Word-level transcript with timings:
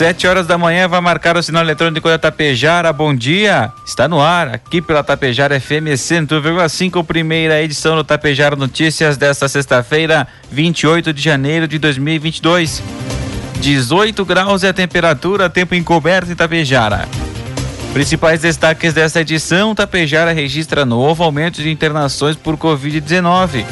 Sete 0.00 0.26
horas 0.26 0.46
da 0.46 0.56
manhã 0.56 0.88
vai 0.88 0.98
marcar 0.98 1.36
o 1.36 1.42
sinal 1.42 1.62
eletrônico 1.62 2.08
da 2.08 2.18
Tapejara. 2.18 2.90
Bom 2.90 3.14
dia, 3.14 3.70
está 3.84 4.08
no 4.08 4.18
ar 4.18 4.48
aqui 4.48 4.80
pela 4.80 5.04
Tapejara 5.04 5.60
FM 5.60 5.92
100,5, 5.92 7.04
primeira 7.04 7.62
edição 7.62 7.96
do 7.96 8.02
Tapejara 8.02 8.56
Notícias 8.56 9.18
desta 9.18 9.46
sexta-feira, 9.46 10.26
28 10.50 11.12
de 11.12 11.20
janeiro 11.20 11.68
de 11.68 11.78
2022. 11.78 12.82
18 13.60 14.24
graus 14.24 14.64
é 14.64 14.70
a 14.70 14.72
temperatura, 14.72 15.50
tempo 15.50 15.74
encoberto 15.74 16.32
em 16.32 16.34
Tapejara. 16.34 17.06
Principais 17.92 18.40
destaques 18.40 18.94
desta 18.94 19.20
edição: 19.20 19.74
Tapejara 19.74 20.32
registra 20.32 20.86
novo 20.86 21.22
aumento 21.22 21.60
de 21.60 21.70
internações 21.70 22.36
por 22.36 22.56
Covid-19. 22.56 23.66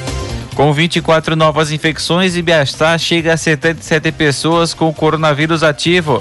Com 0.59 0.73
24 0.73 1.37
novas 1.37 1.71
infecções, 1.71 2.35
Ibiastá 2.35 2.99
chega 2.99 3.33
a 3.33 3.37
77 3.37 4.11
pessoas 4.11 4.75
com 4.75 4.93
coronavírus 4.93 5.63
ativo. 5.63 6.21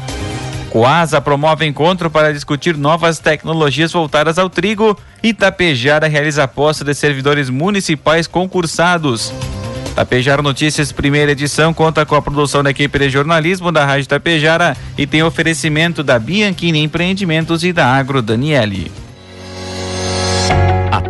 Coasa 0.70 1.20
promove 1.20 1.66
encontro 1.66 2.08
para 2.08 2.32
discutir 2.32 2.78
novas 2.78 3.18
tecnologias 3.18 3.92
voltadas 3.92 4.38
ao 4.38 4.48
trigo. 4.48 4.96
Itapejara 5.24 6.08
realiza 6.08 6.48
posse 6.48 6.84
de 6.84 6.94
servidores 6.94 7.50
municipais 7.50 8.28
concursados. 8.28 9.34
Tapejara 9.96 10.44
Notícias, 10.44 10.92
primeira 10.92 11.32
edição, 11.32 11.74
conta 11.74 12.06
com 12.06 12.14
a 12.14 12.22
produção 12.22 12.62
da 12.62 12.70
equipe 12.70 13.00
de 13.00 13.10
jornalismo 13.10 13.72
da 13.72 13.88
Rádio 13.88 14.08
Tapejara 14.08 14.78
e 14.96 15.08
tem 15.08 15.24
oferecimento 15.24 16.04
da 16.04 16.20
Bianchini 16.20 16.84
Empreendimentos 16.84 17.64
e 17.64 17.74
da 17.74 17.88
Agro 17.88 18.22
Daniele. 18.22 18.92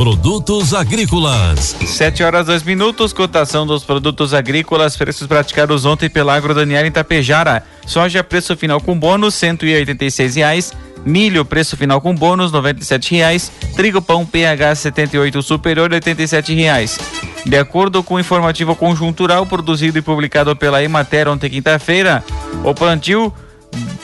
Produtos 0.00 0.72
agrícolas. 0.72 1.76
7 1.84 2.22
horas 2.22 2.46
2 2.46 2.62
minutos, 2.62 3.12
cotação 3.12 3.66
dos 3.66 3.84
produtos 3.84 4.32
agrícolas, 4.32 4.96
preços 4.96 5.26
praticados 5.26 5.84
ontem 5.84 6.08
pela 6.08 6.34
Agro 6.34 6.54
Daniel 6.54 6.86
em 6.86 6.90
Tapejara. 6.90 7.62
Soja, 7.84 8.24
preço 8.24 8.56
final 8.56 8.80
com 8.80 8.98
bônus, 8.98 9.34
cento 9.34 9.66
e 9.66 9.84
reais. 10.34 10.72
Milho, 11.04 11.44
preço 11.44 11.76
final 11.76 12.00
com 12.00 12.14
bônus, 12.14 12.50
noventa 12.50 12.82
reais. 13.10 13.52
Trigo 13.76 14.00
pão 14.00 14.24
PH 14.24 14.74
78 14.76 15.42
superior, 15.42 15.92
oitenta 15.92 16.22
reais. 16.48 16.98
De 17.44 17.58
acordo 17.58 18.02
com 18.02 18.14
o 18.14 18.20
informativo 18.20 18.74
conjuntural 18.74 19.44
produzido 19.44 19.98
e 19.98 20.02
publicado 20.02 20.56
pela 20.56 20.82
Emater 20.82 21.28
ontem 21.28 21.50
quinta-feira, 21.50 22.24
o 22.64 22.72
plantio 22.72 23.30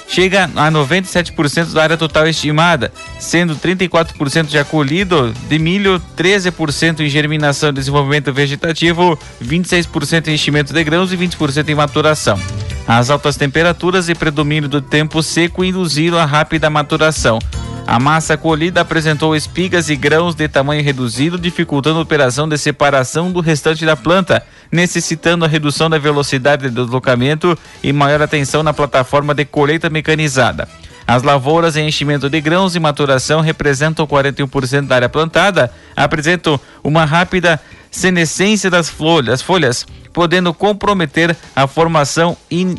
chega 0.08 0.44
a 0.44 0.70
97% 0.70 1.72
da 1.72 1.82
área 1.82 1.96
total 1.96 2.28
estimada, 2.28 2.92
sendo 3.18 3.56
34% 3.56 4.48
já 4.48 4.64
colhido 4.64 5.34
de 5.48 5.58
milho, 5.58 6.00
13% 6.16 7.00
em 7.00 7.08
germinação 7.08 7.70
e 7.70 7.72
desenvolvimento 7.72 8.32
vegetativo, 8.32 9.18
26% 9.42 10.28
em 10.28 10.34
enchimento 10.34 10.72
de 10.72 10.84
grãos 10.84 11.12
e 11.12 11.16
20% 11.16 11.68
em 11.68 11.74
maturação. 11.74 12.38
As 12.86 13.10
altas 13.10 13.36
temperaturas 13.36 14.08
e 14.08 14.14
predomínio 14.14 14.68
do 14.68 14.80
tempo 14.80 15.22
seco 15.22 15.64
induziram 15.64 16.18
a 16.18 16.24
rápida 16.24 16.70
maturação. 16.70 17.38
A 17.86 18.00
massa 18.00 18.36
colhida 18.36 18.80
apresentou 18.80 19.36
espigas 19.36 19.88
e 19.88 19.94
grãos 19.94 20.34
de 20.34 20.48
tamanho 20.48 20.82
reduzido, 20.82 21.38
dificultando 21.38 22.00
a 22.00 22.02
operação 22.02 22.48
de 22.48 22.58
separação 22.58 23.30
do 23.30 23.38
restante 23.38 23.86
da 23.86 23.94
planta, 23.94 24.42
necessitando 24.72 25.44
a 25.44 25.48
redução 25.48 25.88
da 25.88 25.96
velocidade 25.96 26.68
de 26.68 26.74
deslocamento 26.74 27.56
e 27.84 27.92
maior 27.92 28.20
atenção 28.20 28.64
na 28.64 28.74
plataforma 28.74 29.32
de 29.32 29.44
colheita 29.44 29.88
mecanizada. 29.88 30.68
As 31.06 31.22
lavouras 31.22 31.76
em 31.76 31.86
enchimento 31.86 32.28
de 32.28 32.40
grãos 32.40 32.74
e 32.74 32.80
maturação 32.80 33.40
representam 33.40 34.04
41% 34.04 34.88
da 34.88 34.96
área 34.96 35.08
plantada, 35.08 35.72
apresentam 35.94 36.58
uma 36.82 37.04
rápida 37.04 37.60
senescência 37.88 38.68
das 38.68 38.90
folhas, 38.90 39.40
folhas, 39.40 39.86
podendo 40.16 40.54
comprometer 40.54 41.36
a 41.54 41.66
formação 41.66 42.38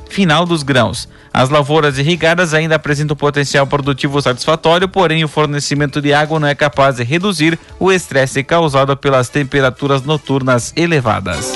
final 0.09 0.43
dos 0.43 0.63
grãos. 0.63 1.07
As 1.31 1.51
lavouras 1.51 1.99
irrigadas 1.99 2.51
ainda 2.51 2.77
apresentam 2.77 3.15
potencial 3.15 3.67
produtivo 3.67 4.19
satisfatório, 4.19 4.89
porém 4.89 5.23
o 5.23 5.27
fornecimento 5.27 6.01
de 6.01 6.11
água 6.11 6.39
não 6.39 6.47
é 6.47 6.55
capaz 6.55 6.95
de 6.95 7.03
reduzir 7.03 7.59
o 7.79 7.91
estresse 7.91 8.43
causado 8.43 8.97
pelas 8.97 9.29
temperaturas 9.29 10.01
noturnas 10.01 10.73
elevadas. 10.75 11.53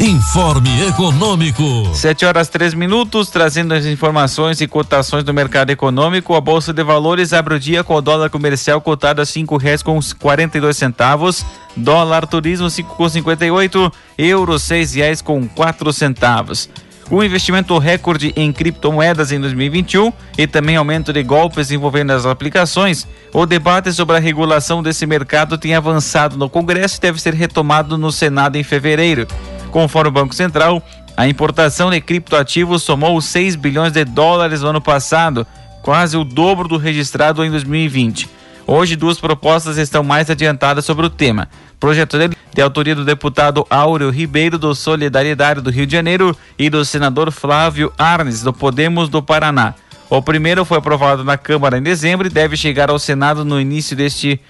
Informe 0.00 0.88
Econômico. 0.88 1.62
7 1.92 2.24
horas 2.24 2.48
3 2.48 2.72
minutos, 2.72 3.28
trazendo 3.28 3.74
as 3.74 3.84
informações 3.84 4.58
e 4.62 4.66
cotações 4.66 5.22
do 5.22 5.34
mercado 5.34 5.68
econômico. 5.68 6.34
A 6.34 6.40
Bolsa 6.40 6.72
de 6.72 6.82
Valores 6.82 7.34
abre 7.34 7.56
o 7.56 7.60
dia 7.60 7.84
com 7.84 7.94
o 7.94 8.00
dólar 8.00 8.30
comercial 8.30 8.80
cotado 8.80 9.20
a 9.20 9.26
cinco 9.26 9.58
reais 9.58 9.82
com 9.82 10.00
quarenta 10.18 10.56
e 10.56 10.60
dois 10.60 10.78
centavos, 10.78 11.44
dólar 11.76 12.26
turismo 12.26 12.70
cinco 12.70 12.96
com 12.96 13.10
cinquenta 13.10 13.44
e 13.44 13.50
oito, 13.50 13.92
euro 14.16 14.58
seis 14.58 14.94
reais 14.94 15.20
com 15.20 15.46
quatro 15.46 15.92
centavos 15.92 16.70
o 17.10 17.24
investimento 17.24 17.76
recorde 17.76 18.32
em 18.36 18.52
criptomoedas 18.52 19.32
em 19.32 19.40
2021 19.40 20.12
e 20.38 20.46
também 20.46 20.76
aumento 20.76 21.12
de 21.12 21.22
golpes 21.24 21.72
envolvendo 21.72 22.12
as 22.12 22.24
aplicações, 22.24 23.06
o 23.34 23.44
debate 23.44 23.92
sobre 23.92 24.16
a 24.16 24.20
regulação 24.20 24.80
desse 24.80 25.04
mercado 25.06 25.58
tem 25.58 25.74
avançado 25.74 26.36
no 26.36 26.48
Congresso 26.48 26.98
e 26.98 27.00
deve 27.00 27.20
ser 27.20 27.34
retomado 27.34 27.98
no 27.98 28.12
Senado 28.12 28.56
em 28.56 28.62
fevereiro. 28.62 29.26
Conforme 29.70 30.08
o 30.08 30.12
Banco 30.12 30.34
Central, 30.34 30.82
a 31.16 31.28
importação 31.28 31.90
de 31.90 32.00
criptoativos 32.00 32.82
somou 32.82 33.20
6 33.20 33.56
bilhões 33.56 33.92
de 33.92 34.04
dólares 34.04 34.62
no 34.62 34.68
ano 34.68 34.80
passado, 34.80 35.46
quase 35.82 36.16
o 36.16 36.24
dobro 36.24 36.68
do 36.68 36.76
registrado 36.76 37.44
em 37.44 37.50
2020. 37.50 38.28
Hoje, 38.66 38.94
duas 38.94 39.18
propostas 39.18 39.78
estão 39.78 40.02
mais 40.04 40.30
adiantadas 40.30 40.84
sobre 40.84 41.06
o 41.06 41.10
tema. 41.10 41.48
Projeto 41.78 42.16
de, 42.18 42.62
autoria 42.62 42.94
do 42.94 43.04
deputado 43.04 43.66
Áureo 43.68 44.10
Ribeiro, 44.10 44.58
do 44.58 44.74
Solidariedade 44.74 45.60
do 45.60 45.70
Rio 45.70 45.86
de 45.86 45.92
Janeiro, 45.92 46.36
e 46.58 46.70
do 46.70 46.84
senador 46.84 47.32
Flávio 47.32 47.92
Arnes, 47.98 48.42
do 48.42 48.52
Podemos 48.52 49.08
do 49.08 49.22
Paraná. 49.22 49.74
O 50.08 50.20
primeiro 50.20 50.64
foi 50.64 50.78
aprovado 50.78 51.24
na 51.24 51.36
Câmara 51.36 51.78
em 51.78 51.82
dezembro 51.82 52.26
e 52.26 52.30
deve 52.30 52.56
chegar 52.56 52.90
ao 52.90 52.98
Senado 52.98 53.44
no 53.44 53.60
início 53.60 53.96
deste 53.96 54.40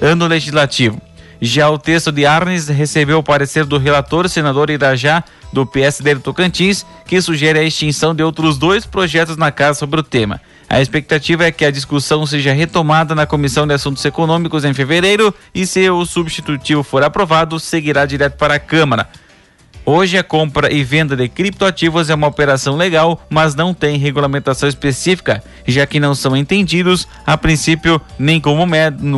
ano 0.00 0.26
legislativo. 0.26 1.00
Já 1.40 1.70
o 1.70 1.78
texto 1.78 2.12
de 2.12 2.26
Arnes 2.26 2.68
recebeu 2.68 3.18
o 3.18 3.22
parecer 3.22 3.64
do 3.64 3.78
relator, 3.78 4.28
senador 4.28 4.68
Irajá, 4.68 5.24
do 5.50 5.64
PSD 5.64 6.16
do 6.16 6.20
Tocantins, 6.20 6.84
que 7.06 7.20
sugere 7.20 7.58
a 7.58 7.64
extinção 7.64 8.14
de 8.14 8.22
outros 8.22 8.58
dois 8.58 8.84
projetos 8.84 9.38
na 9.38 9.50
casa 9.50 9.78
sobre 9.78 10.00
o 10.00 10.02
tema. 10.02 10.40
A 10.68 10.80
expectativa 10.80 11.44
é 11.44 11.50
que 11.50 11.64
a 11.64 11.70
discussão 11.70 12.24
seja 12.26 12.52
retomada 12.52 13.14
na 13.14 13.26
Comissão 13.26 13.66
de 13.66 13.72
Assuntos 13.72 14.04
Econômicos 14.04 14.64
em 14.64 14.74
fevereiro 14.74 15.34
e, 15.54 15.66
se 15.66 15.88
o 15.88 16.04
substitutivo 16.04 16.82
for 16.82 17.02
aprovado, 17.02 17.58
seguirá 17.58 18.04
direto 18.04 18.36
para 18.36 18.54
a 18.54 18.60
Câmara. 18.60 19.08
Hoje, 19.92 20.16
a 20.16 20.22
compra 20.22 20.72
e 20.72 20.84
venda 20.84 21.16
de 21.16 21.28
criptoativos 21.28 22.08
é 22.10 22.14
uma 22.14 22.28
operação 22.28 22.76
legal, 22.76 23.20
mas 23.28 23.56
não 23.56 23.74
tem 23.74 23.98
regulamentação 23.98 24.68
específica. 24.68 25.42
já 25.66 25.84
que 25.84 25.98
não 25.98 26.14
são 26.14 26.36
entendidos, 26.36 27.08
a 27.26 27.36
princípio, 27.36 28.00
nem 28.16 28.40
como 28.40 28.64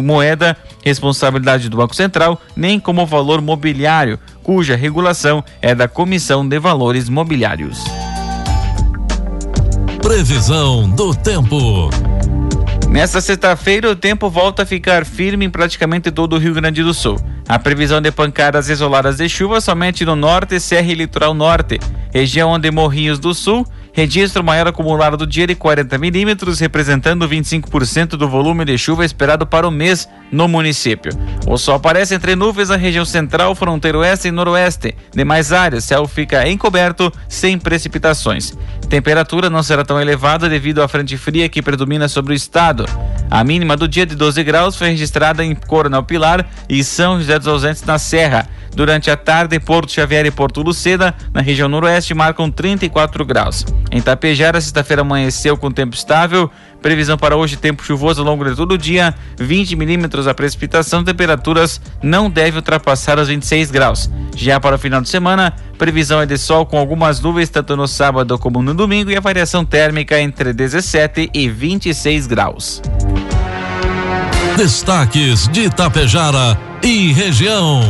moeda, 0.03 0.57
responsabilidade 0.83 1.69
do 1.69 1.77
Banco 1.77 1.95
Central, 1.95 2.41
nem 2.57 2.81
como 2.81 3.05
valor 3.05 3.43
mobiliário, 3.43 4.19
cuja 4.43 4.75
regulação 4.75 5.45
é 5.61 5.75
da 5.75 5.87
Comissão 5.87 6.49
de 6.49 6.59
Valores 6.59 7.07
Mobiliários. 7.07 7.85
Previsão 10.01 10.89
do 10.89 11.15
tempo. 11.15 11.91
Nesta 12.89 13.21
sexta-feira, 13.21 13.91
o 13.91 13.97
tempo 13.97 14.31
volta 14.31 14.63
a 14.63 14.67
ficar 14.67 15.05
firme 15.05 15.45
em 15.45 15.51
praticamente 15.51 16.11
todo 16.11 16.35
o 16.35 16.39
Rio 16.39 16.55
Grande 16.55 16.83
do 16.83 16.95
Sul. 16.95 17.19
A 17.49 17.59
previsão 17.59 18.01
de 18.01 18.11
pancadas 18.11 18.69
isoladas 18.69 19.17
de 19.17 19.29
chuva 19.29 19.61
somente 19.61 20.05
no 20.05 20.17
norte, 20.17 20.59
serra 20.59 20.91
e 20.91 20.95
litoral 20.95 21.35
norte, 21.35 21.79
região 22.13 22.51
onde 22.51 22.71
Morrinhos 22.71 23.19
do 23.19 23.35
Sul 23.35 23.67
registro 23.93 24.43
maior 24.43 24.67
acumulado 24.67 25.17
do 25.17 25.27
dia 25.27 25.47
de 25.47 25.55
40 25.55 25.99
milímetros, 25.99 26.59
representando 26.59 27.29
25% 27.29 28.11
do 28.11 28.29
volume 28.29 28.65
de 28.65 28.77
chuva 28.79 29.05
esperado 29.05 29.47
para 29.47 29.69
o 29.69 29.71
mês 29.71 30.09
no 30.31 30.49
município. 30.49 31.13
O 31.47 31.59
sol 31.59 31.75
aparece 31.75 32.15
entre 32.15 32.35
nuvens 32.35 32.71
na 32.71 32.77
região 32.77 33.05
central, 33.05 33.55
fronteira 33.55 33.99
oeste 33.99 34.29
e 34.29 34.31
noroeste. 34.31 34.97
Demais 35.15 35.53
áreas, 35.53 35.85
céu 35.85 36.09
fica 36.09 36.49
encoberto, 36.49 37.13
sem 37.29 37.59
precipitações. 37.59 38.57
Temperatura 38.89 39.51
não 39.51 39.63
será 39.63 39.85
tão 39.85 40.01
elevada 40.01 40.49
devido 40.49 40.83
à 40.83 40.89
frente 40.89 41.17
fria 41.17 41.49
que 41.49 41.63
predomina 41.63 42.09
sobre 42.09 42.33
o 42.33 42.37
estado. 42.37 42.87
A 43.33 43.43
mínima 43.43 43.79
do 43.79 43.89
dia 43.89 44.05
de 44.05 44.15
12 44.15 44.45
graus 44.45 44.77
foi 44.77 44.91
registrada 44.91 45.43
em 45.43 45.55
Coronel 45.55 46.03
Pilar 46.03 46.47
e 46.69 46.85
São 46.85 47.19
José 47.19 47.39
dos 47.39 47.49
Ausentes 47.49 47.83
na 47.83 47.99
Serra. 47.99 48.47
Durante 48.75 49.11
a 49.11 49.17
tarde, 49.17 49.61
Porto 49.61 49.93
Xavier 49.93 50.25
e 50.27 50.31
Porto 50.31 50.63
Luceda, 50.63 51.15
na 51.33 51.41
região 51.41 51.69
noroeste, 51.69 52.15
marcam 52.15 52.51
34 52.51 53.25
graus. 53.25 53.67
Em 53.91 54.01
Tapejara, 54.01 54.61
sexta-feira 54.61 55.03
amanheceu 55.03 55.57
com 55.57 55.71
tempo 55.71 55.95
estável. 55.95 56.51
Previsão 56.81 57.17
para 57.17 57.37
hoje, 57.37 57.57
tempo 57.57 57.85
chuvoso 57.85 58.23
ao 58.23 58.27
longo 58.27 58.45
de 58.45 58.57
todo 58.57 58.73
o 58.73 58.79
dia, 58.79 59.15
20 59.39 59.77
milímetros 59.77 60.27
a 60.27 60.35
precipitação, 60.35 61.05
temperaturas 61.05 61.81
não 62.03 62.29
devem 62.29 62.57
ultrapassar 62.57 63.19
os 63.19 63.29
26 63.29 63.71
graus. 63.71 64.11
Já 64.35 64.59
para 64.59 64.75
o 64.75 64.79
final 64.79 65.01
de 65.01 65.09
semana, 65.09 65.55
previsão 65.79 66.21
é 66.21 66.27
de 66.27 66.37
sol 66.37 66.67
com 66.67 66.79
algumas 66.79 67.21
nuvens 67.21 67.51
tanto 67.51 67.77
no 67.77 67.87
sábado 67.87 68.37
como 68.39 68.63
no 68.63 68.75
domingo 68.75 69.11
e 69.11 69.17
a 69.17 69.21
variação 69.21 69.65
térmica 69.65 70.21
entre 70.21 70.53
17 70.53 71.31
e 71.33 71.49
26 71.49 72.27
graus. 72.27 72.83
Destaques 74.57 75.49
de 75.49 75.71
Tapejara 75.71 76.59
e 76.83 77.13
região. 77.13 77.81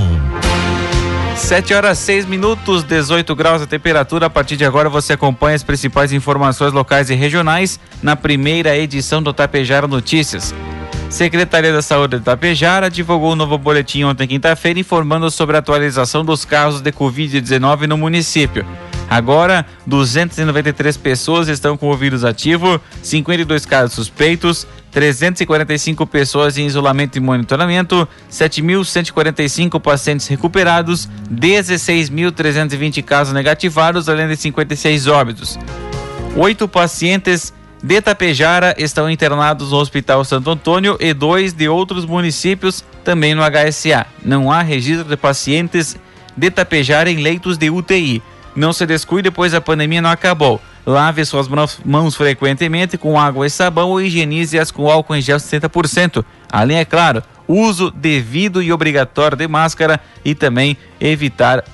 7 1.37 1.75
horas 1.75 1.99
6 1.99 2.26
minutos, 2.26 2.84
18 2.84 3.34
graus 3.34 3.62
a 3.62 3.67
temperatura. 3.67 4.26
A 4.26 4.31
partir 4.31 4.56
de 4.56 4.64
agora 4.64 4.88
você 4.88 5.14
acompanha 5.14 5.56
as 5.56 5.62
principais 5.62 6.12
informações 6.12 6.73
locais 6.73 7.11
e 7.11 7.14
regionais 7.14 7.81
na 8.02 8.14
primeira 8.14 8.76
edição 8.76 9.23
do 9.23 9.32
Tapejara 9.32 9.88
Notícias. 9.88 10.55
Secretaria 11.08 11.73
da 11.73 11.82
Saúde 11.82 12.19
de 12.19 12.25
Tapejara 12.25 12.88
divulgou 12.88 13.32
um 13.32 13.37
novo 13.37 13.58
boletim 13.58 14.05
ontem, 14.05 14.26
quinta-feira, 14.26 14.81
informando 14.81 15.31
sobre 15.31 15.56
a 15.56 15.58
atualização 15.58 16.25
dos 16.25 16.44
casos 16.44 16.81
de 16.81 16.90
Covid-19 16.90 17.87
no 17.87 17.99
município. 17.99 18.64
Agora, 19.11 19.67
293 19.84 20.96
pessoas 20.96 21.49
estão 21.49 21.76
com 21.76 21.90
o 21.90 21.96
vírus 21.96 22.25
ativo, 22.25 22.81
52 23.02 23.67
casos 23.67 23.94
suspeitos, 23.94 24.67
345 24.93 26.06
pessoas 26.06 26.59
em 26.59 26.67
isolamento 26.67 27.17
e 27.17 27.21
monitoramento, 27.21 28.06
7.145 28.31 29.81
pacientes 29.81 30.29
recuperados, 30.29 31.09
16.320 31.33 33.03
casos 33.03 33.33
negativados, 33.33 34.09
além 34.09 34.29
de 34.29 34.37
56 34.37 35.06
óbitos. 35.06 35.59
Oito 36.37 36.69
pacientes 36.69 37.53
de 37.83 38.00
Tapejara 38.00 38.75
estão 38.79 39.11
internados 39.11 39.73
no 39.73 39.79
Hospital 39.79 40.25
Santo 40.25 40.50
Antônio 40.50 40.97
e 41.00 41.12
dois 41.12 41.53
de 41.53 41.69
outros 41.69 42.05
municípios 42.05 42.85
também 43.03 43.35
no 43.35 43.43
HSA. 43.43 44.06
Não 44.23 44.53
há 44.53 44.62
registro 44.62 45.09
de 45.09 45.17
pacientes 45.17 45.97
de 46.37 46.50
Tapejara 46.50 47.11
em 47.11 47.17
leitos 47.17 47.56
de 47.56 47.71
UTI. 47.71 48.23
Não 48.55 48.73
se 48.73 48.85
descuide, 48.85 49.31
pois 49.31 49.55
a 49.55 49.61
pandemia 49.61 50.03
não 50.03 50.11
acabou. 50.11 50.61
Lave 50.84 51.25
suas 51.25 51.49
mãos 51.84 52.17
frequentemente 52.17 52.99
com 52.99 53.19
água 53.19 53.46
e 53.46 53.50
sabão 53.50 53.90
ou 53.90 54.00
higienize-as 54.00 54.70
com 54.70 54.90
álcool 54.90 55.14
em 55.14 55.23
gel 55.23 55.37
60%. 55.37 56.25
Além, 56.50 56.79
é 56.79 56.84
claro, 56.84 57.23
uso 57.46 57.90
devido 57.90 58.61
e 58.62 58.73
obrigatório 58.73 59.37
de 59.37 59.46
máscara 59.46 60.00
e 60.25 60.34
também 60.34 60.76
evitar 61.00 61.64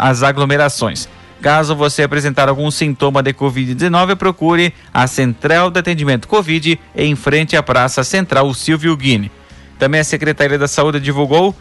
as 0.00 0.22
aglomerações. 0.22 1.08
Caso 1.40 1.76
você 1.76 2.02
apresentar 2.02 2.48
algum 2.48 2.70
sintoma 2.70 3.22
de 3.22 3.32
Covid-19, 3.32 4.16
procure 4.16 4.74
a 4.92 5.06
Central 5.06 5.70
de 5.70 5.78
Atendimento 5.78 6.26
Covid 6.26 6.80
em 6.94 7.14
frente 7.14 7.56
à 7.56 7.62
Praça 7.62 8.02
Central 8.02 8.52
Silvio 8.52 8.96
Guine. 8.96 9.30
Também 9.78 10.00
a 10.00 10.04
Secretaria 10.04 10.58
da 10.58 10.66
Saúde 10.66 10.98
divulgou 10.98 11.54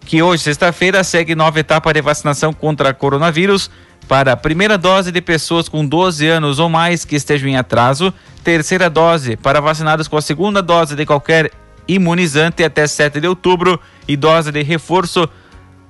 que 0.00 0.22
hoje, 0.22 0.42
sexta-feira, 0.42 1.04
segue 1.04 1.34
nova 1.34 1.60
etapa 1.60 1.92
de 1.92 2.00
vacinação 2.00 2.50
contra 2.50 2.94
coronavírus 2.94 3.70
para 4.08 4.32
a 4.32 4.36
primeira 4.36 4.78
dose 4.78 5.12
de 5.12 5.20
pessoas 5.20 5.68
com 5.68 5.86
12 5.86 6.26
anos 6.26 6.58
ou 6.58 6.68
mais 6.68 7.04
que 7.04 7.14
estejam 7.14 7.48
em 7.48 7.56
atraso, 7.56 8.12
terceira 8.42 8.88
dose 8.88 9.36
para 9.36 9.60
vacinados 9.60 10.08
com 10.08 10.16
a 10.16 10.22
segunda 10.22 10.62
dose 10.62 10.96
de 10.96 11.04
qualquer 11.04 11.52
imunizante 11.86 12.64
até 12.64 12.86
7 12.86 13.20
de 13.20 13.28
outubro 13.28 13.78
e 14.08 14.16
dose 14.16 14.50
de 14.50 14.62
reforço 14.62 15.28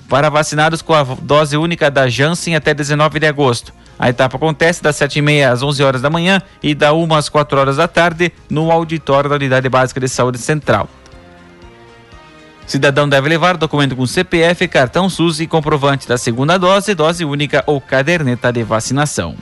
para 0.08 0.28
vacinados 0.28 0.82
com 0.82 0.94
a 0.94 1.04
dose 1.04 1.56
única 1.56 1.90
da 1.90 2.08
Janssen 2.08 2.56
até 2.56 2.74
19 2.74 3.20
de 3.20 3.26
agosto. 3.26 3.72
A 3.98 4.08
etapa 4.08 4.36
acontece 4.36 4.82
das 4.82 4.96
7h30 4.96 5.52
às 5.52 5.62
11 5.62 5.82
horas 5.82 6.02
da 6.02 6.10
manhã 6.10 6.42
e 6.62 6.74
da 6.74 6.92
1 6.92 7.14
às 7.14 7.28
4 7.28 7.58
horas 7.58 7.76
da 7.76 7.86
tarde 7.86 8.32
no 8.50 8.70
auditório 8.72 9.30
da 9.30 9.36
Unidade 9.36 9.68
Básica 9.68 10.00
de 10.00 10.08
Saúde 10.08 10.38
Central. 10.38 10.88
Cidadão 12.68 13.08
deve 13.08 13.30
levar 13.30 13.56
documento 13.56 13.96
com 13.96 14.06
CPF, 14.06 14.68
cartão 14.68 15.08
SUS 15.08 15.40
e 15.40 15.46
comprovante 15.46 16.06
da 16.06 16.18
segunda 16.18 16.58
dose, 16.58 16.94
dose 16.94 17.24
única 17.24 17.64
ou 17.66 17.80
caderneta 17.80 18.52
de 18.52 18.62
vacinação. 18.62 19.34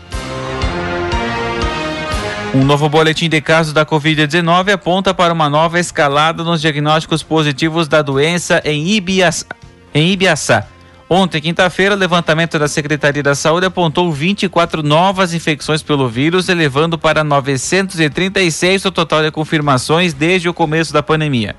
Um 2.54 2.64
novo 2.64 2.88
boletim 2.88 3.28
de 3.28 3.40
casos 3.40 3.72
da 3.72 3.84
Covid-19 3.84 4.72
aponta 4.72 5.12
para 5.12 5.32
uma 5.32 5.50
nova 5.50 5.80
escalada 5.80 6.44
nos 6.44 6.60
diagnósticos 6.60 7.24
positivos 7.24 7.88
da 7.88 8.00
doença 8.00 8.62
em 8.64 8.86
Ibiaçá. 8.90 9.46
Em 9.92 10.12
Ibiaçá. 10.12 10.64
Ontem, 11.10 11.40
quinta-feira, 11.40 11.96
o 11.96 11.98
levantamento 11.98 12.56
da 12.60 12.68
Secretaria 12.68 13.24
da 13.24 13.34
Saúde 13.34 13.66
apontou 13.66 14.12
24 14.12 14.84
novas 14.84 15.34
infecções 15.34 15.82
pelo 15.82 16.08
vírus, 16.08 16.48
elevando 16.48 16.96
para 16.96 17.24
936 17.24 18.84
o 18.84 18.92
total 18.92 19.24
de 19.24 19.32
confirmações 19.32 20.14
desde 20.14 20.48
o 20.48 20.54
começo 20.54 20.92
da 20.92 21.02
pandemia. 21.02 21.56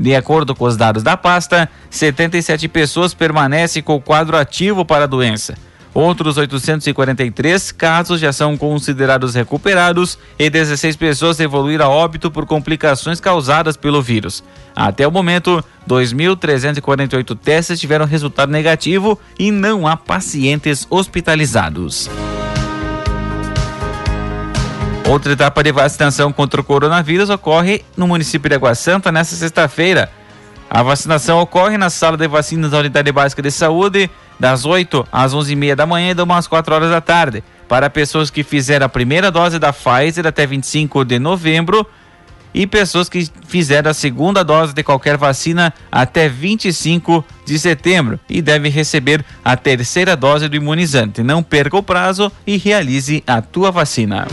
De 0.00 0.16
acordo 0.16 0.54
com 0.54 0.64
os 0.64 0.78
dados 0.78 1.02
da 1.02 1.14
pasta, 1.14 1.68
77 1.90 2.66
pessoas 2.68 3.12
permanecem 3.12 3.82
com 3.82 3.96
o 3.96 4.00
quadro 4.00 4.34
ativo 4.34 4.82
para 4.82 5.04
a 5.04 5.06
doença. 5.06 5.54
Outros 5.92 6.38
843 6.38 7.70
casos 7.72 8.18
já 8.18 8.32
são 8.32 8.56
considerados 8.56 9.34
recuperados 9.34 10.18
e 10.38 10.48
16 10.48 10.96
pessoas 10.96 11.38
evoluíram 11.38 11.84
a 11.84 11.88
óbito 11.90 12.30
por 12.30 12.46
complicações 12.46 13.20
causadas 13.20 13.76
pelo 13.76 14.00
vírus. 14.00 14.42
Até 14.74 15.06
o 15.06 15.12
momento, 15.12 15.62
2.348 15.86 17.36
testes 17.38 17.78
tiveram 17.78 18.06
resultado 18.06 18.50
negativo 18.50 19.20
e 19.38 19.50
não 19.50 19.86
há 19.86 19.98
pacientes 19.98 20.86
hospitalizados. 20.88 22.08
Outra 25.10 25.32
etapa 25.32 25.60
de 25.64 25.72
vacinação 25.72 26.32
contra 26.32 26.60
o 26.60 26.64
coronavírus 26.64 27.30
ocorre 27.30 27.84
no 27.96 28.06
município 28.06 28.48
de 28.48 28.54
Água 28.54 28.76
Santa 28.76 29.10
nesta 29.10 29.34
sexta-feira. 29.34 30.08
A 30.70 30.84
vacinação 30.84 31.40
ocorre 31.40 31.76
na 31.76 31.90
sala 31.90 32.16
de 32.16 32.28
vacinas 32.28 32.70
da 32.70 32.78
Unidade 32.78 33.10
Básica 33.10 33.42
de 33.42 33.50
Saúde, 33.50 34.08
das 34.38 34.64
8 34.64 35.04
às 35.10 35.34
11h30 35.34 35.74
da 35.74 35.84
manhã 35.84 36.12
e 36.12 36.14
das 36.14 36.22
umas 36.22 36.46
4 36.46 36.72
horas 36.72 36.90
da 36.90 37.00
tarde. 37.00 37.42
Para 37.68 37.90
pessoas 37.90 38.30
que 38.30 38.44
fizeram 38.44 38.86
a 38.86 38.88
primeira 38.88 39.32
dose 39.32 39.58
da 39.58 39.72
Pfizer 39.72 40.28
até 40.28 40.46
25 40.46 41.04
de 41.04 41.18
novembro 41.18 41.84
e 42.54 42.64
pessoas 42.64 43.08
que 43.08 43.28
fizeram 43.48 43.90
a 43.90 43.94
segunda 43.94 44.44
dose 44.44 44.72
de 44.72 44.84
qualquer 44.84 45.16
vacina 45.16 45.74
até 45.90 46.28
25 46.28 47.24
de 47.44 47.58
setembro 47.58 48.20
e 48.28 48.40
devem 48.40 48.70
receber 48.70 49.24
a 49.44 49.56
terceira 49.56 50.14
dose 50.14 50.48
do 50.48 50.54
imunizante. 50.54 51.20
Não 51.20 51.42
perca 51.42 51.76
o 51.76 51.82
prazo 51.82 52.30
e 52.46 52.56
realize 52.56 53.24
a 53.26 53.42
tua 53.42 53.72
vacina. 53.72 54.28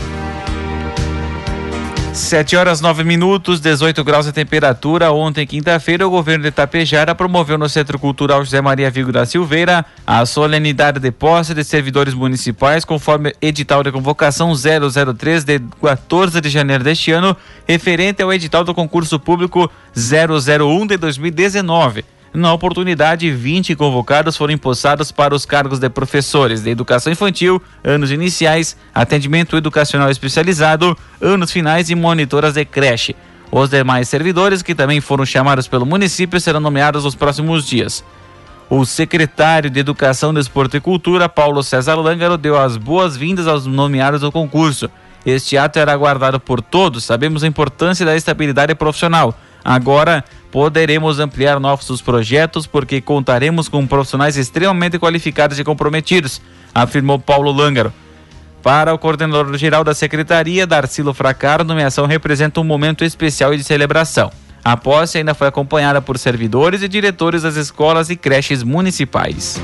7 2.14 2.56
horas 2.56 2.80
9 2.80 3.04
minutos, 3.04 3.60
18 3.60 4.02
graus 4.02 4.26
de 4.26 4.32
temperatura. 4.32 5.12
Ontem, 5.12 5.46
quinta-feira, 5.46 6.06
o 6.06 6.10
governo 6.10 6.42
de 6.42 6.48
Itapejara 6.48 7.14
promoveu 7.14 7.56
no 7.56 7.68
Centro 7.68 7.98
Cultural 7.98 8.44
José 8.44 8.60
Maria 8.60 8.90
Vigo 8.90 9.12
da 9.12 9.24
Silveira 9.24 9.84
a 10.06 10.24
solenidade 10.26 10.98
de 10.98 11.10
posse 11.10 11.54
de 11.54 11.62
servidores 11.62 12.14
municipais, 12.14 12.84
conforme 12.84 13.34
edital 13.40 13.82
de 13.82 13.92
convocação 13.92 14.52
003 14.54 15.44
de 15.44 15.60
14 15.80 16.40
de 16.40 16.48
janeiro 16.48 16.82
deste 16.82 17.12
ano, 17.12 17.36
referente 17.66 18.22
ao 18.22 18.32
edital 18.32 18.64
do 18.64 18.74
concurso 18.74 19.18
público 19.20 19.70
001 19.94 20.86
de 20.86 20.96
2019. 20.96 22.04
Na 22.32 22.52
oportunidade, 22.52 23.30
20 23.30 23.74
convocados 23.74 24.36
foram 24.36 24.52
empossados 24.52 25.10
para 25.10 25.34
os 25.34 25.46
cargos 25.46 25.78
de 25.78 25.88
professores 25.88 26.62
de 26.62 26.70
educação 26.70 27.12
infantil, 27.12 27.60
anos 27.82 28.10
iniciais, 28.10 28.76
atendimento 28.94 29.56
educacional 29.56 30.10
especializado, 30.10 30.96
anos 31.20 31.50
finais 31.50 31.88
e 31.88 31.94
monitoras 31.94 32.54
de 32.54 32.64
creche. 32.64 33.16
Os 33.50 33.70
demais 33.70 34.08
servidores, 34.08 34.60
que 34.60 34.74
também 34.74 35.00
foram 35.00 35.24
chamados 35.24 35.66
pelo 35.66 35.86
município, 35.86 36.38
serão 36.38 36.60
nomeados 36.60 37.04
nos 37.04 37.14
próximos 37.14 37.66
dias. 37.66 38.04
O 38.68 38.84
secretário 38.84 39.70
de 39.70 39.80
Educação, 39.80 40.34
Desporto 40.34 40.76
e 40.76 40.80
Cultura, 40.80 41.30
Paulo 41.30 41.62
César 41.62 41.94
Lângaro, 41.94 42.36
deu 42.36 42.60
as 42.60 42.76
boas-vindas 42.76 43.46
aos 43.46 43.64
nomeados 43.64 44.20
do 44.20 44.30
concurso. 44.30 44.90
Este 45.24 45.56
ato 45.56 45.78
era 45.78 45.92
aguardado 45.92 46.38
por 46.38 46.60
todos, 46.60 47.04
sabemos 47.04 47.42
a 47.42 47.46
importância 47.46 48.04
da 48.04 48.14
estabilidade 48.14 48.74
profissional. 48.74 49.34
Agora 49.64 50.24
poderemos 50.50 51.18
ampliar 51.18 51.60
novos 51.60 52.00
projetos 52.00 52.66
porque 52.66 53.00
contaremos 53.00 53.68
com 53.68 53.86
profissionais 53.86 54.36
extremamente 54.36 54.98
qualificados 54.98 55.58
e 55.58 55.64
comprometidos, 55.64 56.40
afirmou 56.74 57.18
Paulo 57.18 57.52
Lângaro. 57.52 57.92
Para 58.62 58.92
o 58.92 58.98
coordenador 58.98 59.56
geral 59.56 59.84
da 59.84 59.94
secretaria, 59.94 60.66
Darcilo 60.66 61.14
Fracaro, 61.14 61.62
a 61.62 61.64
nomeação 61.64 62.06
representa 62.06 62.60
um 62.60 62.64
momento 62.64 63.04
especial 63.04 63.54
e 63.54 63.56
de 63.56 63.64
celebração. 63.64 64.30
A 64.64 64.76
posse 64.76 65.18
ainda 65.18 65.34
foi 65.34 65.48
acompanhada 65.48 66.02
por 66.02 66.18
servidores 66.18 66.82
e 66.82 66.88
diretores 66.88 67.42
das 67.42 67.56
escolas 67.56 68.10
e 68.10 68.16
creches 68.16 68.62
municipais. 68.62 69.60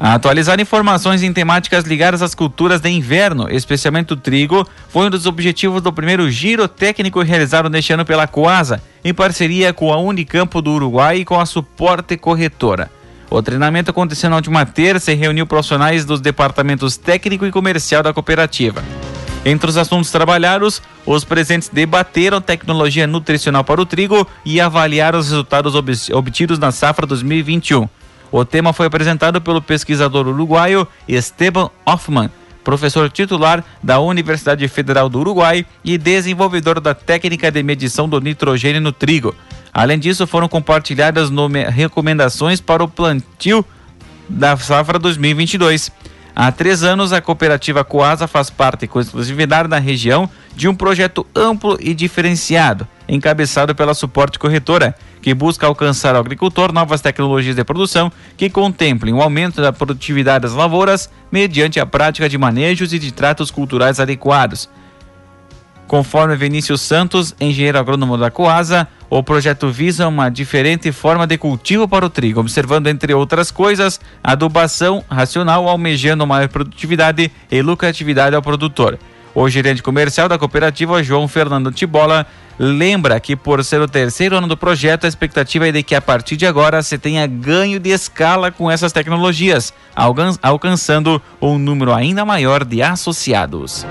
Atualizar 0.00 0.60
informações 0.60 1.22
em 1.22 1.32
temáticas 1.32 1.84
ligadas 1.84 2.20
às 2.20 2.34
culturas 2.34 2.80
de 2.80 2.90
inverno, 2.90 3.48
especialmente 3.50 4.12
o 4.12 4.16
trigo, 4.16 4.66
foi 4.88 5.06
um 5.06 5.10
dos 5.10 5.24
objetivos 5.24 5.80
do 5.80 5.92
primeiro 5.92 6.30
giro 6.30 6.66
técnico 6.66 7.22
realizado 7.22 7.70
neste 7.70 7.92
ano 7.92 8.04
pela 8.04 8.26
Coasa, 8.26 8.82
em 9.04 9.14
parceria 9.14 9.72
com 9.72 9.92
a 9.92 9.98
Unicampo 9.98 10.60
do 10.60 10.72
Uruguai 10.72 11.18
e 11.18 11.24
com 11.24 11.38
a 11.38 11.46
Suporte 11.46 12.16
Corretora. 12.16 12.90
O 13.30 13.40
treinamento 13.40 13.90
aconteceu 13.90 14.28
na 14.28 14.36
última 14.36 14.66
terça 14.66 15.12
e 15.12 15.14
reuniu 15.14 15.46
profissionais 15.46 16.04
dos 16.04 16.20
departamentos 16.20 16.96
técnico 16.96 17.46
e 17.46 17.52
comercial 17.52 18.02
da 18.02 18.12
cooperativa. 18.12 18.84
Entre 19.44 19.68
os 19.68 19.76
assuntos 19.76 20.10
trabalhados, 20.10 20.82
os 21.04 21.24
presentes 21.24 21.68
debateram 21.68 22.40
tecnologia 22.40 23.06
nutricional 23.06 23.62
para 23.62 23.80
o 23.80 23.86
trigo 23.86 24.26
e 24.44 24.60
avaliaram 24.60 25.18
os 25.18 25.30
resultados 25.30 25.74
obtidos 25.74 26.58
na 26.58 26.72
safra 26.72 27.06
2021. 27.06 27.88
O 28.36 28.44
tema 28.44 28.72
foi 28.72 28.86
apresentado 28.86 29.40
pelo 29.40 29.62
pesquisador 29.62 30.26
uruguaio 30.26 30.88
Esteban 31.06 31.70
Hoffman, 31.86 32.28
professor 32.64 33.08
titular 33.08 33.62
da 33.80 34.00
Universidade 34.00 34.66
Federal 34.66 35.08
do 35.08 35.20
Uruguai 35.20 35.64
e 35.84 35.96
desenvolvedor 35.96 36.80
da 36.80 36.94
técnica 36.94 37.48
de 37.48 37.62
medição 37.62 38.08
do 38.08 38.20
nitrogênio 38.20 38.80
no 38.80 38.90
trigo. 38.90 39.36
Além 39.72 40.00
disso, 40.00 40.26
foram 40.26 40.48
compartilhadas 40.48 41.30
recomendações 41.72 42.60
para 42.60 42.82
o 42.82 42.88
plantio 42.88 43.64
da 44.28 44.56
safra 44.56 44.98
2022. 44.98 45.92
Há 46.34 46.50
três 46.50 46.82
anos, 46.82 47.12
a 47.12 47.20
cooperativa 47.20 47.84
Coasa 47.84 48.26
faz 48.26 48.50
parte, 48.50 48.88
com 48.88 48.98
exclusividade 48.98 49.68
na 49.68 49.78
região, 49.78 50.28
de 50.56 50.66
um 50.66 50.74
projeto 50.74 51.24
amplo 51.36 51.78
e 51.80 51.94
diferenciado, 51.94 52.88
encabeçado 53.08 53.74
pela 53.74 53.94
Suporte 53.94 54.38
Corretora, 54.38 54.94
que 55.20 55.32
busca 55.32 55.66
alcançar 55.66 56.14
ao 56.14 56.20
agricultor 56.20 56.72
novas 56.72 57.00
tecnologias 57.00 57.56
de 57.56 57.64
produção 57.64 58.12
que 58.36 58.50
contemplem 58.50 59.14
o 59.14 59.22
aumento 59.22 59.60
da 59.60 59.72
produtividade 59.72 60.42
das 60.42 60.52
lavouras 60.52 61.10
mediante 61.30 61.80
a 61.80 61.86
prática 61.86 62.28
de 62.28 62.38
manejos 62.38 62.92
e 62.92 62.98
de 62.98 63.12
tratos 63.12 63.50
culturais 63.50 64.00
adequados. 64.00 64.68
Conforme 65.86 66.34
Vinícius 66.34 66.80
Santos, 66.80 67.34
engenheiro 67.38 67.78
agrônomo 67.78 68.16
da 68.16 68.30
Coasa, 68.30 68.88
o 69.10 69.22
projeto 69.22 69.70
visa 69.70 70.08
uma 70.08 70.30
diferente 70.30 70.90
forma 70.90 71.26
de 71.26 71.36
cultivo 71.36 71.86
para 71.86 72.06
o 72.06 72.10
trigo, 72.10 72.40
observando, 72.40 72.86
entre 72.86 73.12
outras 73.12 73.50
coisas, 73.50 74.00
adubação 74.22 75.04
racional, 75.08 75.68
almejando 75.68 76.26
maior 76.26 76.48
produtividade 76.48 77.30
e 77.50 77.62
lucratividade 77.62 78.34
ao 78.34 78.42
produtor. 78.42 78.98
O 79.34 79.48
gerente 79.48 79.82
comercial 79.82 80.28
da 80.28 80.38
cooperativa, 80.38 81.02
João 81.02 81.28
Fernando 81.28 81.70
Tibola, 81.70 82.26
lembra 82.58 83.18
que, 83.20 83.36
por 83.36 83.64
ser 83.64 83.80
o 83.80 83.88
terceiro 83.88 84.36
ano 84.36 84.46
do 84.46 84.56
projeto, 84.56 85.04
a 85.04 85.08
expectativa 85.08 85.68
é 85.68 85.72
de 85.72 85.82
que 85.82 85.94
a 85.94 86.00
partir 86.00 86.36
de 86.36 86.46
agora 86.46 86.82
se 86.82 86.98
tenha 86.98 87.26
ganho 87.26 87.80
de 87.80 87.90
escala 87.90 88.50
com 88.50 88.70
essas 88.70 88.92
tecnologias, 88.92 89.72
alcançando 90.42 91.20
um 91.40 91.58
número 91.58 91.92
ainda 91.92 92.24
maior 92.24 92.64
de 92.64 92.82
associados. 92.82 93.86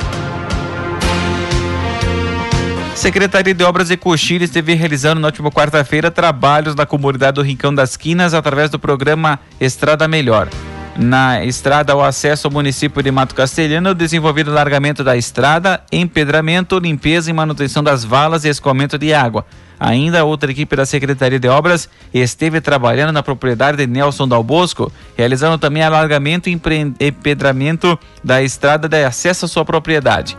Secretaria 2.96 3.54
de 3.54 3.64
Obras 3.64 3.90
e 3.90 3.98
Coxilha 3.98 4.46
esteve 4.46 4.76
realizando 4.76 5.20
na 5.20 5.28
última 5.28 5.52
quarta-feira 5.52 6.10
trabalhos 6.10 6.76
na 6.76 6.86
comunidade 6.86 7.36
do 7.36 7.42
Rincão 7.42 7.74
das 7.74 7.98
Quinas 7.98 8.34
através 8.34 8.70
do 8.70 8.80
programa 8.80 9.40
Estrada 9.60 10.08
Melhor. 10.08 10.48
Na 10.96 11.44
estrada 11.44 11.92
ao 11.92 12.04
acesso 12.04 12.48
ao 12.48 12.54
município 12.54 13.02
de 13.02 13.10
Mato 13.10 13.34
Castelhano, 13.34 13.96
desenvolvido 13.96 14.52
o 14.52 14.54
largamento 14.54 15.04
da 15.04 15.18
estrada, 15.18 15.82
empedramento, 15.92 16.78
limpeza 16.78 17.32
e 17.32 17.34
manutenção 17.34 17.84
das 17.84 18.06
valas 18.06 18.46
e 18.46 18.50
escoamento 18.50 18.98
de 18.98 19.12
água. 19.12 19.44
Ainda 19.80 20.24
outra 20.24 20.52
equipe 20.52 20.76
da 20.76 20.86
Secretaria 20.86 21.40
de 21.40 21.48
Obras 21.48 21.90
esteve 22.14 22.62
trabalhando 22.62 23.12
na 23.12 23.24
propriedade 23.24 23.78
de 23.78 23.88
Nelson 23.88 24.28
Dal 24.28 24.44
Bosco, 24.44 24.92
realizando 25.18 25.58
também 25.58 25.82
alargamento 25.82 26.48
e 26.48 26.54
empedramento 26.54 27.98
da 28.24 28.44
estrada 28.44 28.88
de 28.88 29.04
acesso 29.04 29.46
à 29.46 29.48
sua 29.48 29.66
propriedade. 29.66 30.38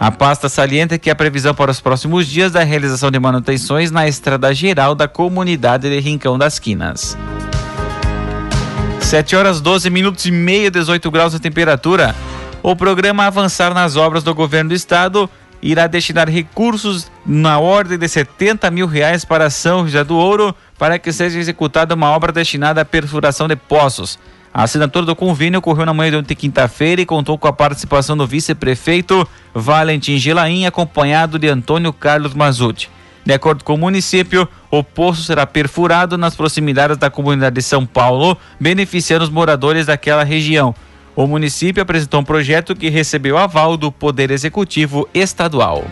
A 0.00 0.10
pasta 0.10 0.48
salienta 0.48 0.98
que 0.98 1.08
a 1.08 1.14
previsão 1.14 1.54
para 1.54 1.70
os 1.70 1.80
próximos 1.80 2.26
dias 2.26 2.52
da 2.52 2.64
realização 2.64 3.12
de 3.12 3.18
manutenções 3.18 3.92
na 3.92 4.08
estrada 4.08 4.52
geral 4.52 4.94
da 4.94 5.06
comunidade 5.06 5.88
de 5.88 6.00
Rincão 6.00 6.36
das 6.36 6.58
Quinas. 6.58 7.16
7 9.14 9.36
horas 9.36 9.60
12 9.60 9.90
minutos 9.90 10.26
e 10.26 10.32
meio, 10.32 10.72
18 10.72 11.08
graus 11.08 11.32
de 11.34 11.38
temperatura. 11.38 12.16
O 12.60 12.74
programa 12.74 13.24
Avançar 13.24 13.72
nas 13.72 13.94
Obras 13.94 14.24
do 14.24 14.34
Governo 14.34 14.70
do 14.70 14.74
Estado 14.74 15.30
irá 15.62 15.86
destinar 15.86 16.28
recursos 16.28 17.08
na 17.24 17.60
ordem 17.60 17.96
de 17.96 18.08
70 18.08 18.68
mil 18.72 18.88
reais 18.88 19.24
para 19.24 19.48
São 19.50 19.86
José 19.86 20.02
do 20.02 20.16
Ouro 20.16 20.52
para 20.76 20.98
que 20.98 21.12
seja 21.12 21.38
executada 21.38 21.94
uma 21.94 22.10
obra 22.10 22.32
destinada 22.32 22.80
à 22.80 22.84
perfuração 22.84 23.46
de 23.46 23.54
poços. 23.54 24.18
A 24.52 24.64
assinatura 24.64 25.06
do 25.06 25.14
convênio 25.14 25.60
ocorreu 25.60 25.86
na 25.86 25.94
manhã 25.94 26.20
de 26.20 26.34
quinta-feira, 26.34 27.00
e 27.00 27.06
contou 27.06 27.38
com 27.38 27.46
a 27.46 27.52
participação 27.52 28.16
do 28.16 28.26
vice-prefeito 28.26 29.28
Valentim 29.54 30.18
Gelaim, 30.18 30.66
acompanhado 30.66 31.38
de 31.38 31.46
Antônio 31.46 31.92
Carlos 31.92 32.34
Mazuti. 32.34 32.90
De 33.24 33.32
acordo 33.32 33.64
com 33.64 33.74
o 33.74 33.78
município, 33.78 34.46
o 34.70 34.84
poço 34.84 35.22
será 35.22 35.46
perfurado 35.46 36.18
nas 36.18 36.34
proximidades 36.34 36.98
da 36.98 37.08
comunidade 37.08 37.54
de 37.54 37.62
São 37.62 37.86
Paulo, 37.86 38.36
beneficiando 38.60 39.24
os 39.24 39.30
moradores 39.30 39.86
daquela 39.86 40.24
região. 40.24 40.74
O 41.16 41.26
município 41.26 41.82
apresentou 41.82 42.20
um 42.20 42.24
projeto 42.24 42.74
que 42.74 42.90
recebeu 42.90 43.38
aval 43.38 43.76
do 43.76 43.90
Poder 43.90 44.30
Executivo 44.30 45.08
Estadual. 45.14 45.84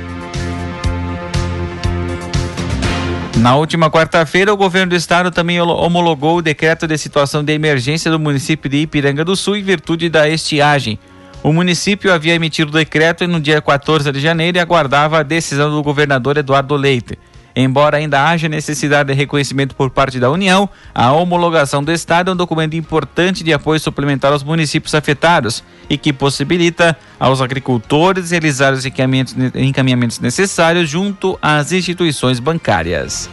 Na 3.38 3.56
última 3.56 3.90
quarta-feira, 3.90 4.52
o 4.52 4.56
governo 4.56 4.90
do 4.90 4.96
estado 4.96 5.30
também 5.30 5.60
homologou 5.60 6.36
o 6.36 6.42
decreto 6.42 6.86
de 6.86 6.98
situação 6.98 7.42
de 7.42 7.52
emergência 7.52 8.10
do 8.10 8.18
município 8.18 8.68
de 8.68 8.78
Ipiranga 8.78 9.24
do 9.24 9.34
Sul 9.34 9.56
em 9.56 9.62
virtude 9.62 10.08
da 10.08 10.28
estiagem. 10.28 10.98
O 11.42 11.52
município 11.52 12.12
havia 12.12 12.34
emitido 12.34 12.70
o 12.70 12.74
decreto 12.74 13.26
no 13.26 13.40
dia 13.40 13.60
14 13.60 14.12
de 14.12 14.20
janeiro 14.20 14.58
e 14.58 14.60
aguardava 14.60 15.18
a 15.18 15.22
decisão 15.24 15.70
do 15.70 15.82
governador 15.82 16.36
Eduardo 16.36 16.76
Leite. 16.76 17.18
Embora 17.54 17.96
ainda 17.96 18.24
haja 18.24 18.48
necessidade 18.48 19.08
de 19.08 19.14
reconhecimento 19.14 19.74
por 19.74 19.90
parte 19.90 20.20
da 20.20 20.30
União, 20.30 20.70
a 20.94 21.12
homologação 21.12 21.82
do 21.82 21.90
Estado 21.90 22.30
é 22.30 22.34
um 22.34 22.36
documento 22.36 22.76
importante 22.76 23.42
de 23.42 23.52
apoio 23.52 23.80
suplementar 23.80 24.32
aos 24.32 24.44
municípios 24.44 24.94
afetados 24.94 25.64
e 25.90 25.98
que 25.98 26.12
possibilita 26.12 26.96
aos 27.18 27.42
agricultores 27.42 28.30
realizar 28.30 28.72
os 28.72 28.86
encaminhamentos 28.86 30.20
necessários 30.20 30.88
junto 30.88 31.36
às 31.42 31.72
instituições 31.72 32.38
bancárias. 32.38 33.28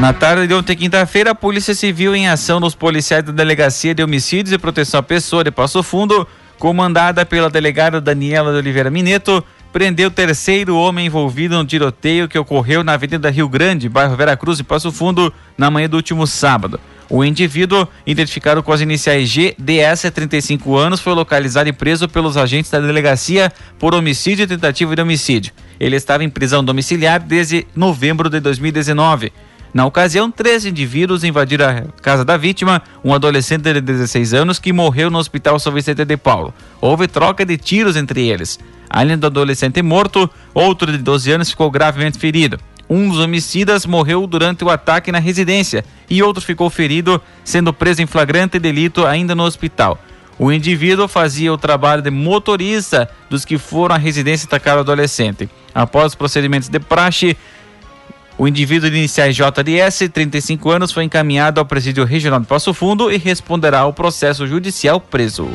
Na 0.00 0.14
tarde 0.14 0.46
de 0.46 0.54
ontem, 0.54 0.74
quinta-feira, 0.74 1.32
a 1.32 1.34
Polícia 1.34 1.74
Civil, 1.74 2.16
em 2.16 2.26
ação 2.26 2.58
dos 2.58 2.74
policiais 2.74 3.22
da 3.22 3.32
Delegacia 3.32 3.94
de 3.94 4.02
Homicídios 4.02 4.50
e 4.50 4.56
Proteção 4.56 4.98
à 4.98 5.02
Pessoa 5.02 5.44
de 5.44 5.50
Passo 5.50 5.82
Fundo, 5.82 6.26
comandada 6.58 7.26
pela 7.26 7.50
delegada 7.50 8.00
Daniela 8.00 8.50
de 8.50 8.56
Oliveira 8.56 8.90
Mineto, 8.90 9.44
prendeu 9.70 10.08
o 10.08 10.10
terceiro 10.10 10.74
homem 10.74 11.04
envolvido 11.04 11.54
no 11.54 11.66
tiroteio 11.66 12.28
que 12.28 12.38
ocorreu 12.38 12.82
na 12.82 12.94
Avenida 12.94 13.28
Rio 13.28 13.46
Grande, 13.46 13.90
bairro 13.90 14.16
Vera 14.16 14.38
Cruz 14.38 14.58
e 14.58 14.64
Passo 14.64 14.90
Fundo, 14.90 15.30
na 15.58 15.70
manhã 15.70 15.86
do 15.86 15.98
último 15.98 16.26
sábado. 16.26 16.80
O 17.10 17.22
indivíduo, 17.22 17.86
identificado 18.06 18.62
com 18.62 18.72
as 18.72 18.80
iniciais 18.80 19.28
G, 19.28 19.54
DS, 19.58 20.10
35 20.14 20.78
anos, 20.78 21.00
foi 21.00 21.12
localizado 21.12 21.68
e 21.68 21.74
preso 21.74 22.08
pelos 22.08 22.38
agentes 22.38 22.70
da 22.70 22.80
delegacia 22.80 23.52
por 23.78 23.94
homicídio 23.94 24.44
e 24.44 24.46
tentativa 24.46 24.96
de 24.96 25.02
homicídio. 25.02 25.52
Ele 25.78 25.96
estava 25.96 26.24
em 26.24 26.30
prisão 26.30 26.64
domiciliar 26.64 27.20
desde 27.20 27.66
novembro 27.76 28.30
de 28.30 28.40
2019. 28.40 29.30
Na 29.72 29.86
ocasião, 29.86 30.30
três 30.30 30.64
indivíduos 30.64 31.22
invadiram 31.22 31.66
a 31.68 31.82
casa 32.02 32.24
da 32.24 32.36
vítima, 32.36 32.82
um 33.04 33.14
adolescente 33.14 33.72
de 33.72 33.80
16 33.80 34.34
anos 34.34 34.58
que 34.58 34.72
morreu 34.72 35.10
no 35.10 35.18
Hospital 35.18 35.60
São 35.60 35.72
Vicente 35.72 36.04
de 36.04 36.16
Paulo. 36.16 36.52
Houve 36.80 37.06
troca 37.06 37.44
de 37.44 37.56
tiros 37.56 37.96
entre 37.96 38.28
eles. 38.28 38.58
Além 38.88 39.16
do 39.16 39.28
adolescente 39.28 39.80
morto, 39.80 40.28
outro 40.52 40.90
de 40.90 40.98
12 40.98 41.30
anos 41.30 41.50
ficou 41.50 41.70
gravemente 41.70 42.18
ferido. 42.18 42.58
Um 42.88 43.08
dos 43.08 43.20
homicidas 43.20 43.86
morreu 43.86 44.26
durante 44.26 44.64
o 44.64 44.70
ataque 44.70 45.12
na 45.12 45.20
residência 45.20 45.84
e 46.08 46.20
outro 46.20 46.42
ficou 46.42 46.68
ferido, 46.68 47.22
sendo 47.44 47.72
preso 47.72 48.02
em 48.02 48.06
flagrante 48.06 48.58
delito 48.58 49.06
ainda 49.06 49.32
no 49.36 49.44
hospital. 49.44 49.96
O 50.36 50.50
indivíduo 50.50 51.06
fazia 51.06 51.52
o 51.52 51.58
trabalho 51.58 52.02
de 52.02 52.10
motorista 52.10 53.08
dos 53.28 53.44
que 53.44 53.58
foram 53.58 53.94
à 53.94 53.98
residência 53.98 54.46
atacar 54.46 54.76
o 54.76 54.80
adolescente. 54.80 55.48
Após 55.72 56.06
os 56.06 56.14
procedimentos 56.16 56.68
de 56.68 56.80
praxe, 56.80 57.36
o 58.40 58.48
indivíduo 58.48 58.88
de 58.88 58.96
iniciais 58.96 59.36
JDS, 59.36 60.08
35 60.10 60.70
anos, 60.70 60.92
foi 60.92 61.04
encaminhado 61.04 61.60
ao 61.60 61.66
presídio 61.66 62.06
regional 62.06 62.40
de 62.40 62.46
Passo 62.46 62.72
Fundo 62.72 63.12
e 63.12 63.18
responderá 63.18 63.80
ao 63.80 63.92
processo 63.92 64.46
judicial 64.46 64.98
preso. 64.98 65.46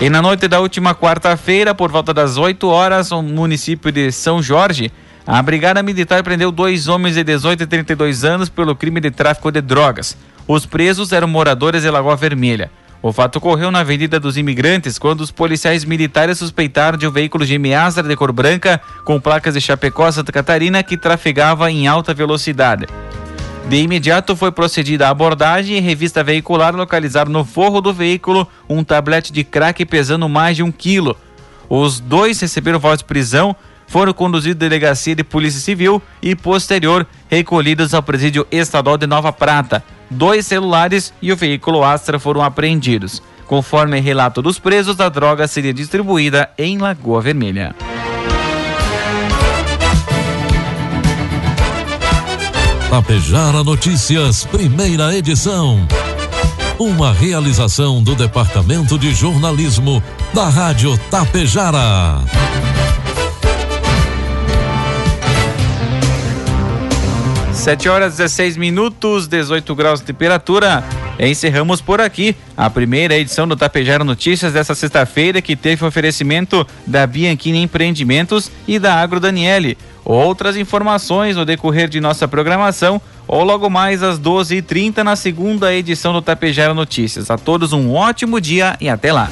E 0.00 0.08
na 0.08 0.22
noite 0.22 0.48
da 0.48 0.58
última 0.58 0.94
quarta-feira, 0.94 1.74
por 1.74 1.92
volta 1.92 2.14
das 2.14 2.38
8 2.38 2.66
horas, 2.66 3.10
no 3.10 3.22
município 3.22 3.92
de 3.92 4.10
São 4.10 4.42
Jorge, 4.42 4.90
a 5.26 5.42
Brigada 5.42 5.82
Militar 5.82 6.22
prendeu 6.22 6.50
dois 6.50 6.88
homens 6.88 7.14
de 7.14 7.24
18 7.24 7.64
e 7.64 7.66
32 7.66 8.24
anos 8.24 8.48
pelo 8.48 8.74
crime 8.74 8.98
de 8.98 9.10
tráfico 9.10 9.52
de 9.52 9.60
drogas. 9.60 10.16
Os 10.48 10.64
presos 10.64 11.12
eram 11.12 11.28
moradores 11.28 11.82
de 11.82 11.90
Lagoa 11.90 12.16
Vermelha. 12.16 12.70
O 13.06 13.12
fato 13.12 13.36
ocorreu 13.36 13.70
na 13.70 13.78
Avenida 13.78 14.18
dos 14.18 14.36
Imigrantes, 14.36 14.98
quando 14.98 15.20
os 15.20 15.30
policiais 15.30 15.84
militares 15.84 16.38
suspeitaram 16.38 16.98
de 16.98 17.06
um 17.06 17.10
veículo 17.12 17.46
Gm 17.46 17.72
Astra 17.72 18.02
de 18.02 18.16
cor 18.16 18.32
branca 18.32 18.80
com 19.04 19.20
placas 19.20 19.54
de 19.54 19.60
Chapecó, 19.60 20.10
Santa 20.10 20.32
Catarina, 20.32 20.82
que 20.82 20.96
trafegava 20.96 21.70
em 21.70 21.86
alta 21.86 22.12
velocidade. 22.12 22.88
De 23.68 23.76
imediato 23.76 24.34
foi 24.34 24.50
procedida 24.50 25.06
a 25.06 25.10
abordagem 25.10 25.76
e 25.76 25.80
revista 25.80 26.24
veicular 26.24 26.74
localizaram 26.74 27.30
no 27.30 27.44
forro 27.44 27.80
do 27.80 27.94
veículo 27.94 28.44
um 28.68 28.82
tablete 28.82 29.32
de 29.32 29.44
crack 29.44 29.84
pesando 29.84 30.28
mais 30.28 30.56
de 30.56 30.64
um 30.64 30.72
quilo. 30.72 31.16
Os 31.68 32.00
dois 32.00 32.40
receberam 32.40 32.80
voz 32.80 32.98
de 32.98 33.04
prisão, 33.04 33.54
foram 33.86 34.12
conduzidos 34.12 34.56
à 34.56 34.68
delegacia 34.68 35.14
de 35.14 35.22
polícia 35.22 35.60
civil 35.60 36.02
e 36.20 36.34
posterior 36.34 37.06
recolhidos 37.28 37.94
ao 37.94 38.02
presídio 38.02 38.44
estadual 38.50 38.98
de 38.98 39.06
Nova 39.06 39.32
Prata 39.32 39.84
dois 40.10 40.46
celulares 40.46 41.12
e 41.20 41.32
o 41.32 41.36
veículo 41.36 41.84
Astra 41.84 42.18
foram 42.18 42.42
apreendidos. 42.42 43.22
Conforme 43.46 44.00
relato 44.00 44.42
dos 44.42 44.58
presos, 44.58 44.98
a 44.98 45.08
droga 45.08 45.46
seria 45.46 45.72
distribuída 45.72 46.50
em 46.58 46.78
Lagoa 46.78 47.20
Vermelha. 47.20 47.74
Tapejara 52.90 53.62
Notícias, 53.62 54.44
primeira 54.44 55.14
edição. 55.14 55.86
Uma 56.78 57.12
realização 57.12 58.02
do 58.02 58.14
Departamento 58.14 58.98
de 58.98 59.14
Jornalismo 59.14 60.02
da 60.32 60.48
Rádio 60.48 60.96
Tapejara. 61.10 62.20
7 67.66 67.88
horas 67.88 68.16
16 68.16 68.56
minutos, 68.56 69.26
18 69.26 69.74
graus 69.74 69.98
de 69.98 70.06
temperatura. 70.06 70.84
Encerramos 71.18 71.80
por 71.80 72.00
aqui 72.00 72.36
a 72.56 72.70
primeira 72.70 73.16
edição 73.16 73.48
do 73.48 73.56
Tapejara 73.56 74.04
Notícias 74.04 74.52
dessa 74.52 74.72
sexta-feira, 74.72 75.42
que 75.42 75.56
teve 75.56 75.84
oferecimento 75.84 76.64
da 76.86 77.04
Bianchini 77.08 77.60
Empreendimentos 77.60 78.52
e 78.68 78.78
da 78.78 78.94
Agro 78.94 79.18
Daniele. 79.18 79.76
Outras 80.04 80.56
informações 80.56 81.34
no 81.34 81.44
decorrer 81.44 81.88
de 81.88 82.00
nossa 82.00 82.28
programação 82.28 83.02
ou 83.26 83.42
logo 83.42 83.68
mais 83.68 84.00
às 84.00 84.16
12h30 84.16 84.98
na 84.98 85.16
segunda 85.16 85.74
edição 85.74 86.12
do 86.12 86.22
Tapejara 86.22 86.72
Notícias. 86.72 87.32
A 87.32 87.36
todos 87.36 87.72
um 87.72 87.92
ótimo 87.92 88.40
dia 88.40 88.76
e 88.80 88.88
até 88.88 89.12
lá. 89.12 89.28